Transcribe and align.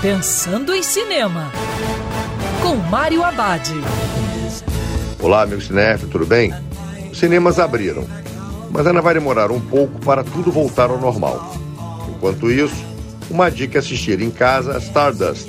Pensando 0.00 0.72
em 0.72 0.80
Cinema, 0.80 1.50
com 2.62 2.76
Mário 2.76 3.24
Abad. 3.24 3.68
Olá, 5.20 5.44
meu 5.44 5.60
cinéfilo, 5.60 6.08
tudo 6.08 6.24
bem? 6.24 6.54
Os 7.10 7.18
cinemas 7.18 7.58
abriram, 7.58 8.06
mas 8.70 8.86
ainda 8.86 9.02
vai 9.02 9.14
demorar 9.14 9.50
um 9.50 9.58
pouco 9.60 9.98
para 9.98 10.22
tudo 10.22 10.52
voltar 10.52 10.88
ao 10.88 11.00
normal. 11.00 11.52
Enquanto 12.08 12.48
isso, 12.48 12.76
uma 13.28 13.50
dica 13.50 13.78
é 13.78 13.80
assistir 13.80 14.22
em 14.22 14.30
casa 14.30 14.76
a 14.76 14.78
Stardust, 14.78 15.48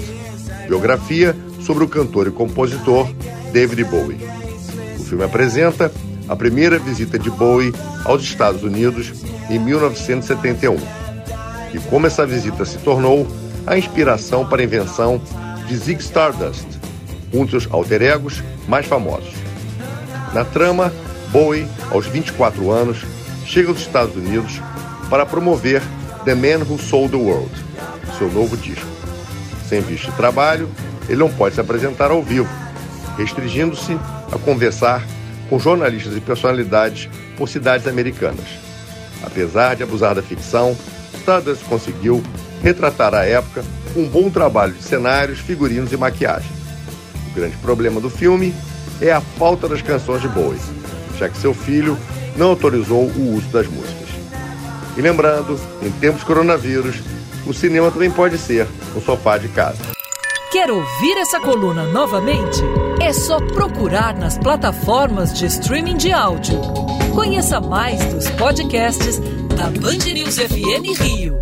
biografia 0.67 1.35
sobre 1.61 1.83
o 1.83 1.87
cantor 1.87 2.25
e 2.25 2.31
compositor 2.31 3.07
David 3.53 3.83
Bowie. 3.83 4.17
O 4.99 5.03
filme 5.03 5.25
apresenta 5.25 5.91
a 6.27 6.35
primeira 6.35 6.79
visita 6.79 7.19
de 7.19 7.29
Bowie 7.29 7.71
aos 8.03 8.23
Estados 8.23 8.63
Unidos 8.63 9.13
em 9.47 9.59
1971 9.59 10.75
e 11.71 11.77
como 11.87 12.07
essa 12.07 12.25
visita 12.25 12.65
se 12.65 12.79
tornou 12.79 13.27
a 13.69 13.77
inspiração 13.77 14.43
para 14.43 14.63
a 14.63 14.65
invenção 14.65 15.21
de 15.67 15.77
Zig 15.77 16.01
Stardust, 16.01 16.65
um 17.31 17.45
dos 17.45 17.67
alter 17.71 18.01
egos 18.01 18.41
mais 18.67 18.87
famosos. 18.87 19.31
Na 20.33 20.43
trama, 20.43 20.91
Bowie, 21.31 21.67
aos 21.91 22.07
24 22.07 22.71
anos, 22.71 23.05
chega 23.45 23.69
aos 23.69 23.79
Estados 23.79 24.15
Unidos 24.15 24.59
para 25.07 25.23
promover 25.23 25.83
The 26.25 26.33
Man 26.33 26.65
Who 26.67 26.79
Sold 26.79 27.11
the 27.11 27.17
World, 27.17 27.51
seu 28.17 28.31
novo 28.31 28.57
disco. 28.57 28.87
Sem 29.67 29.81
visto 29.81 30.09
de 30.09 30.17
trabalho, 30.17 30.67
ele 31.07 31.19
não 31.19 31.29
pode 31.29 31.53
se 31.53 31.61
apresentar 31.61 32.09
ao 32.09 32.23
vivo, 32.23 32.49
restringindo-se 33.19 33.99
a 34.31 34.39
conversar 34.39 35.05
com 35.47 35.59
jornalistas 35.59 36.17
e 36.17 36.21
personalidades 36.21 37.07
por 37.37 37.47
cidades 37.47 37.85
americanas. 37.85 38.47
Apesar 39.23 39.75
de 39.75 39.83
abusar 39.83 40.15
da 40.15 40.23
ficção, 40.23 40.75
Stardust 41.13 41.63
conseguiu 41.65 42.23
retratar 42.61 43.13
a 43.13 43.25
época 43.25 43.63
com 43.93 44.01
um 44.01 44.07
bom 44.07 44.29
trabalho 44.29 44.73
de 44.73 44.83
cenários, 44.83 45.39
figurinos 45.39 45.91
e 45.91 45.97
maquiagem. 45.97 46.51
O 47.31 47.35
grande 47.35 47.57
problema 47.57 47.99
do 47.99 48.09
filme 48.09 48.53
é 49.01 49.11
a 49.11 49.21
falta 49.21 49.67
das 49.67 49.81
canções 49.81 50.21
de 50.21 50.27
Bowie, 50.27 50.59
já 51.17 51.29
que 51.29 51.37
seu 51.37 51.53
filho 51.53 51.97
não 52.35 52.49
autorizou 52.49 53.05
o 53.05 53.35
uso 53.35 53.47
das 53.49 53.67
músicas. 53.67 54.09
E 54.97 55.01
lembrando, 55.01 55.59
em 55.81 55.91
tempos 55.91 56.21
de 56.21 56.25
coronavírus, 56.25 56.97
o 57.45 57.53
cinema 57.53 57.89
também 57.91 58.11
pode 58.11 58.37
ser 58.37 58.67
um 58.95 59.01
sofá 59.01 59.37
de 59.37 59.47
casa. 59.49 59.77
Quer 60.51 60.69
ouvir 60.71 61.17
essa 61.17 61.39
coluna 61.39 61.85
novamente? 61.85 62.59
É 62.99 63.13
só 63.13 63.39
procurar 63.39 64.15
nas 64.15 64.37
plataformas 64.37 65.33
de 65.37 65.45
streaming 65.45 65.95
de 65.95 66.11
áudio. 66.11 66.59
Conheça 67.13 67.61
mais 67.61 68.03
dos 68.05 68.29
podcasts 68.31 69.19
da 69.55 69.69
Band 69.69 70.11
News 70.11 70.37
FM 70.37 70.99
Rio. 70.99 71.39